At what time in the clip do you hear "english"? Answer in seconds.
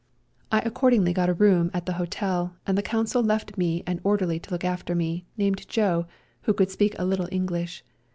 7.31-7.83